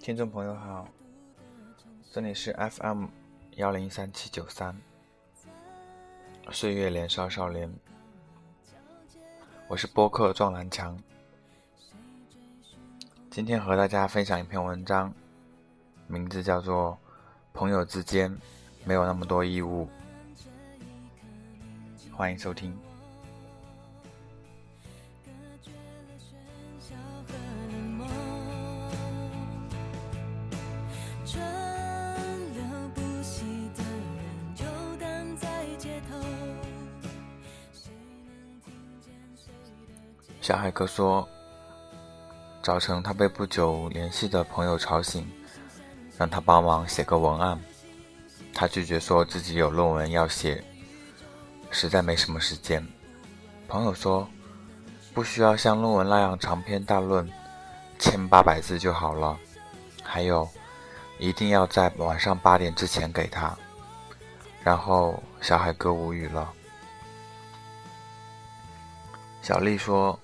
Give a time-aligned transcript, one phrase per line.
[0.00, 0.88] 听众朋友好，
[2.10, 3.06] 这里是 FM
[3.52, 4.76] 幺零三七九三，
[6.50, 7.72] 岁月年少少年，
[9.68, 10.98] 我是播客撞南墙。
[13.30, 15.14] 今天和大家分享一篇文章，
[16.08, 16.98] 名字叫做
[17.56, 18.36] 《朋友之间
[18.84, 19.88] 没有那么多义务》，
[22.12, 22.76] 欢迎收听。
[40.42, 41.26] 小海哥说，
[42.64, 45.24] 早晨他被不久联系的朋友吵醒，
[46.18, 47.56] 让他帮忙写个文案。
[48.52, 50.62] 他拒绝说自己有论文要写，
[51.70, 52.84] 实在没什么时间。
[53.68, 54.28] 朋友说，
[55.14, 57.30] 不需要像论文那样长篇大论，
[58.00, 59.38] 千八百字就好了。
[60.02, 60.48] 还有，
[61.20, 63.56] 一定要在晚上八点之前给他。
[64.64, 66.52] 然后小海哥无语了。
[69.40, 70.18] 小丽说。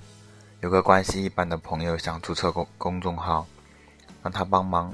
[0.61, 3.47] 有个关系一般的朋友想注册公公众号，
[4.25, 4.93] 让他帮忙。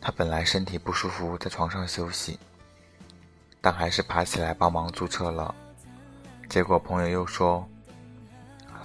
[0.00, 2.38] 他本来身体不舒服，在床上休息，
[3.60, 5.54] 但还是爬起来帮忙注册了。
[6.48, 7.68] 结果朋友又说，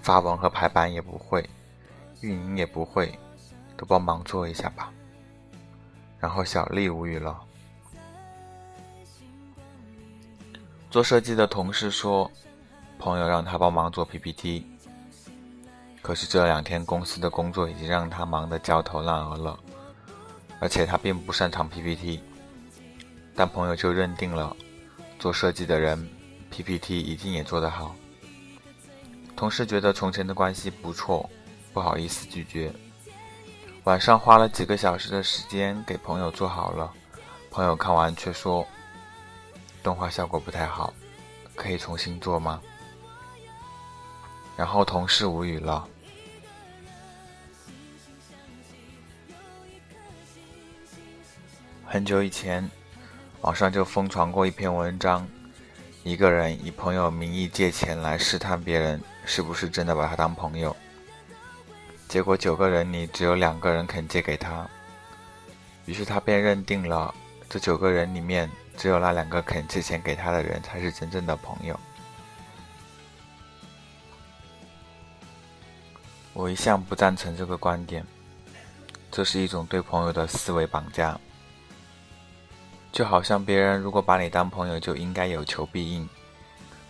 [0.02, 1.50] 发文和排版也不会，
[2.20, 3.18] 运营也不会，
[3.78, 4.92] 都帮忙做一下吧。
[6.20, 7.40] 然后小丽无语了。
[10.92, 12.30] 做设计的同事说，
[12.98, 14.66] 朋友让他帮忙做 PPT。
[16.10, 19.60] 可是这两天公司的工作已经让他忙得焦头烂额了，
[20.60, 22.20] 而且他并不擅长 PPT，
[23.36, 24.58] 但朋友就认定了
[25.20, 26.10] 做设计的人
[26.50, 27.96] PPT 一定也做得好。
[29.36, 31.30] 同事觉得从前的关系不错，
[31.74, 32.74] 不好意思拒绝。
[33.84, 36.92] 晚上花了几个小时的时间给朋友做好了，
[37.52, 38.66] 朋友看完却说
[39.84, 40.92] 动画效果不太好，
[41.54, 42.60] 可以重新做吗？
[44.58, 45.88] 然后同事无语了。
[51.92, 52.70] 很久以前，
[53.42, 55.28] 网上就疯传过一篇文章，
[56.04, 60.78] 一个人以朋友名义借钱来试探别人是不是真的把他当朋友，
[62.08, 64.70] 结果九个人里只有两个人肯借给他，
[65.88, 67.12] 于是他便认定了
[67.50, 68.48] 这九个人里面
[68.78, 71.80] 只有那两个肯借钱给他的人才是真正的朋友。
[76.34, 78.06] 我一向不赞成这个观点，
[79.10, 81.20] 这是一种对朋友的思维绑架。
[83.00, 86.06] 就好像别人如果把你当朋友，就应该有求必应；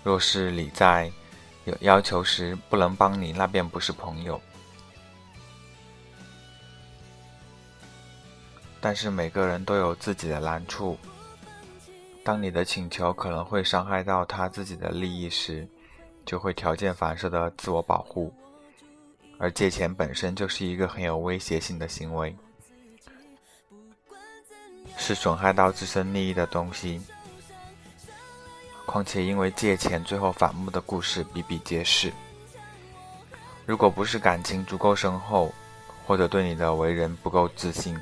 [0.04, 1.12] 若是你在
[1.66, 4.42] 有要求时不能帮你，那便不是朋友。
[8.82, 10.98] 但是每个人都有自己的难处，
[12.24, 15.68] 当你的请求可能会伤害到他自己的利益时，
[16.26, 18.34] 就会条件反射的自我保护。
[19.38, 22.36] 而借钱本身就是一个很有威胁性的行为，
[25.00, 27.02] 是损害到自身利益的东西。
[28.86, 32.14] 况且，因为借钱最后反目的故事比比皆是。
[33.66, 35.52] 如果不是感情足够深厚，
[36.06, 38.00] 或者对你的为人不够自信，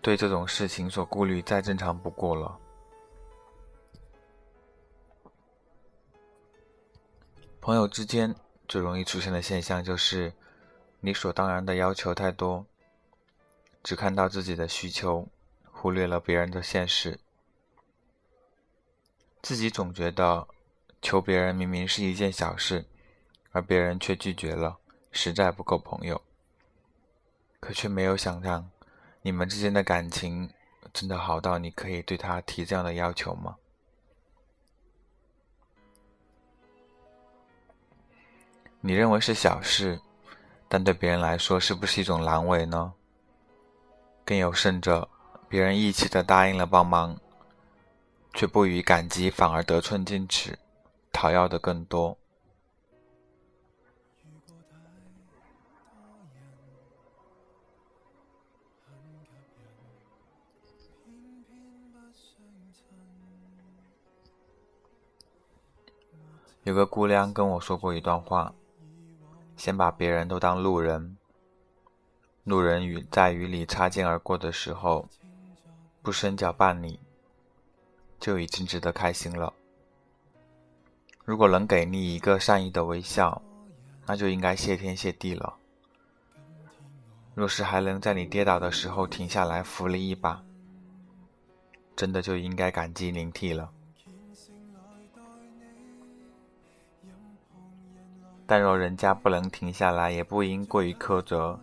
[0.00, 2.58] 对这种事情所顾虑再正常不过了。
[7.60, 8.34] 朋友之间。
[8.68, 10.32] 最容易出现的现象就是
[11.00, 12.64] 理所当然的要求太多，
[13.82, 15.28] 只看到自己的需求，
[15.72, 17.18] 忽略了别人的现实。
[19.42, 20.46] 自己总觉得
[21.00, 22.84] 求别人明明是一件小事，
[23.52, 24.78] 而别人却拒绝了，
[25.10, 26.20] 实在不够朋友。
[27.58, 28.70] 可却没有想到，
[29.22, 30.50] 你们之间的感情
[30.92, 33.56] 真的好到你可以对他提这样的要求吗？
[38.82, 40.00] 你认为是小事，
[40.68, 42.94] 但对别人来说是不是一种难为呢？
[44.24, 45.08] 更有甚者，
[45.48, 47.18] 别人义气的答应了帮忙，
[48.32, 50.58] 却不予感激，反而得寸进尺，
[51.12, 52.16] 讨要的更多。
[66.62, 68.54] 有个姑娘跟我说过一段话。
[69.56, 71.18] 先把别人都当路人，
[72.44, 75.08] 路人与在与你擦肩而过的时候，
[76.02, 76.98] 不伸脚绊你，
[78.18, 79.52] 就已经值得开心了。
[81.24, 83.40] 如果能给你一个善意的微笑，
[84.06, 85.54] 那就应该谢天谢地了。
[87.34, 90.42] 若是还能在你跌倒的时候停下来扶你一把，
[91.94, 93.70] 真的就应该感激涕零了。
[98.46, 101.60] 但若人家不能停下来，也不应过于苛责，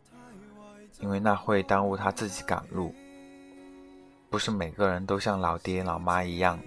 [0.99, 2.93] 因为那会耽误他自己赶路。
[4.29, 6.59] 不是每个人都像老爹老妈一样，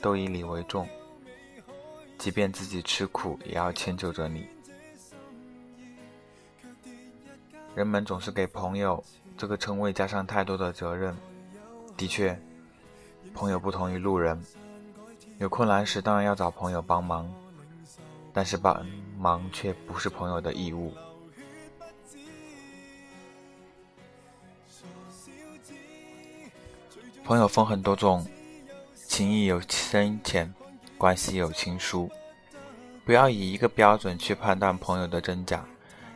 [0.00, 0.88] 都以你为重，
[2.16, 4.46] 即便自己吃苦，也要迁就着你。
[7.74, 9.02] 人们总是给朋友
[9.36, 11.16] 这个称谓加上太多的责任。
[11.96, 12.40] 的确，
[13.34, 14.40] 朋友不同于路人，
[15.38, 17.28] 有困难时当然要找朋友帮忙。
[18.30, 18.86] 但是帮
[19.18, 20.92] 忙却不是朋友的义务。
[27.28, 28.26] 朋友分很多种，
[28.94, 30.50] 情谊有深浅，
[30.96, 32.10] 关系有亲疏。
[33.04, 35.62] 不要以一个标准去判断朋友的真假，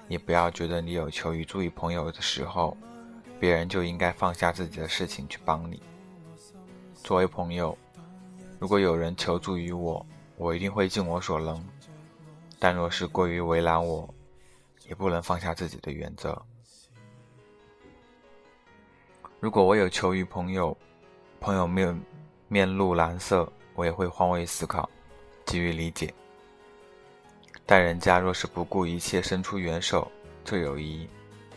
[0.09, 2.75] 也不要觉得你有求于助于朋友的时候，
[3.39, 5.83] 别人就应该放下自己的事情去帮你。
[6.95, 7.77] 作为朋友，
[8.59, 10.07] 如果有人求助于我，
[10.39, 11.63] 我一定会尽我所能。
[12.59, 14.09] 但若是过于为难我，
[14.89, 16.41] 也不能放下自己的原则。
[19.41, 20.75] 如果我有求于朋友，
[21.43, 22.01] 朋友面
[22.47, 24.89] 面露难色，我也会换位思考，
[25.45, 26.15] 给予理解。
[27.67, 30.09] 但人家若是不顾一切伸出援手，
[30.45, 31.09] 这友谊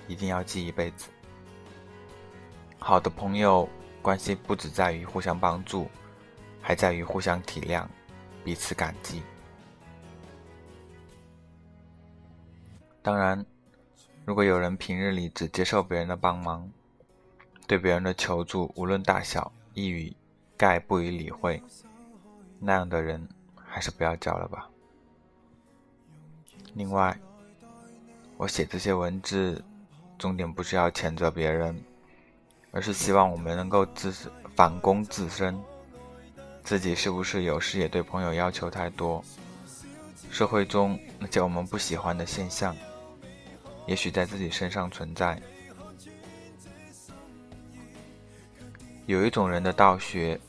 [0.08, 1.10] 一定要记一辈子。
[2.80, 3.70] 好的朋友
[4.02, 5.88] 关系不只在于互相帮助，
[6.60, 7.86] 还在于互相体谅，
[8.44, 9.22] 彼此感激。
[13.04, 13.46] 当然，
[14.26, 16.68] 如果有人平日里只接受别人的帮忙，
[17.68, 20.16] 对别人的求助无论大小一语
[20.57, 21.62] 概不予理会，
[22.60, 24.69] 那样的人还是不要交了吧。
[26.74, 27.16] 另外，
[28.38, 29.62] 我写这些文字，
[30.18, 31.77] 重点不是要谴责别人，
[32.72, 34.13] 而是希望我们能够自
[34.56, 35.62] 反攻自身，
[36.63, 39.24] 自己是不是有时也对朋友要求太多？
[40.31, 42.75] 社会中那些我们不喜欢的现象。
[43.88, 45.42] 也许在自己身上存在。
[49.06, 50.40] 有一种人的道学，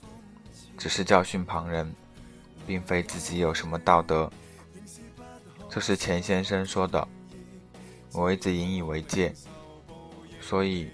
[0.79, 1.93] 只是教训旁人，
[2.67, 4.31] 并非自己有什么道德。
[5.69, 7.07] 这是钱先生说的，
[8.13, 9.35] 我一直引以为戒。
[10.41, 10.89] 所以，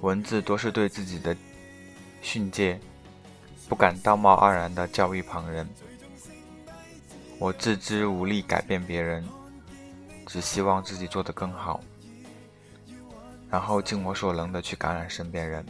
[0.00, 1.36] 文字多是对自己的
[2.20, 2.80] 训诫，
[3.68, 5.68] 不敢道貌岸然的教育旁人。
[7.38, 9.24] 我自知无力改变别人。
[10.24, 11.78] 只希望自己做得更好，
[13.50, 15.66] 然后尽我所能的去感染身边人。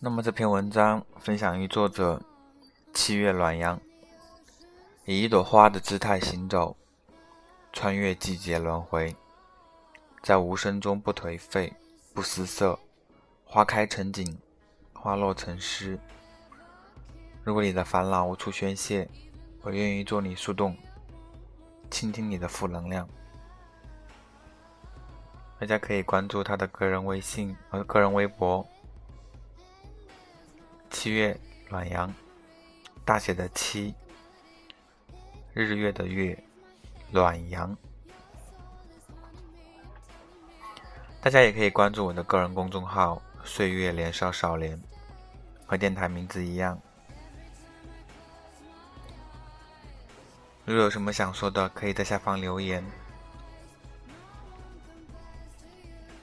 [0.00, 2.22] 那么这篇文章分享于作者
[2.94, 3.80] 七月暖阳，
[5.08, 6.76] 以一朵花的姿态行走，
[7.72, 9.16] 穿越季节轮回，
[10.22, 11.72] 在无声中不颓废，
[12.12, 12.78] 不失色，
[13.46, 14.38] 花开成景，
[14.92, 15.98] 花落成诗。
[17.42, 19.08] 如果你的烦恼无处宣泄，
[19.62, 20.76] 我愿意做你树洞，
[21.90, 23.08] 倾听你的负能量。
[25.58, 28.62] 大家可以关注他的个人微信和个人微博。
[30.90, 32.14] 七月暖阳，
[33.06, 33.94] 大写的七，
[35.64, 36.40] 日月的月，
[37.10, 37.76] 暖阳。
[41.20, 44.80] 大家也可以关注我的个人公众号“岁月年少少年”，
[45.66, 46.80] 和电台名字一样。
[50.64, 52.84] 如果有什么想说的，可以在下方留言。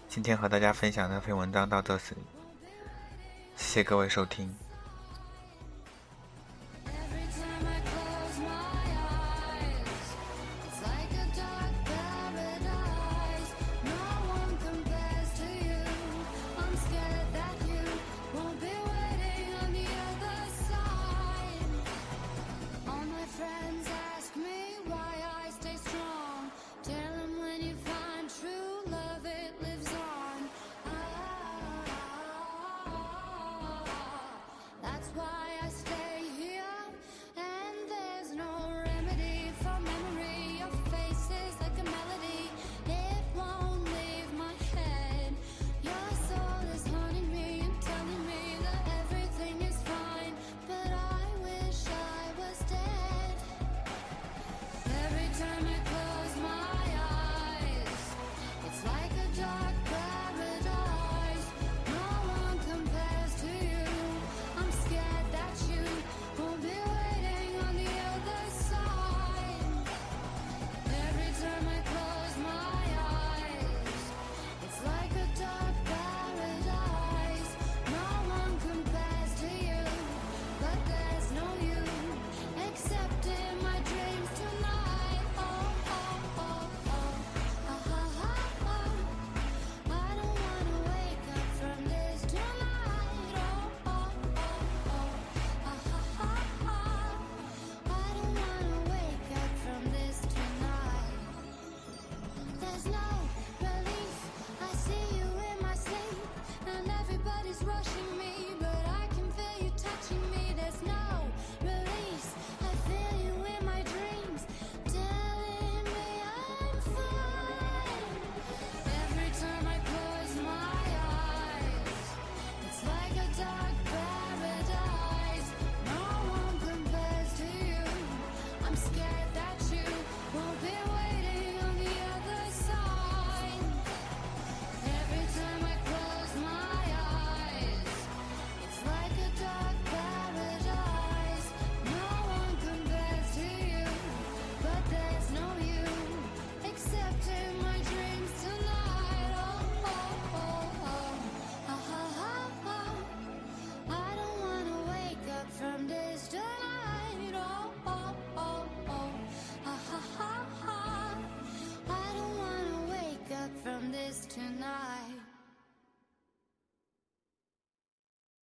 [0.08, 2.02] 今天和大家分享这篇文章到这里。
[3.58, 4.56] 谢谢各位收听。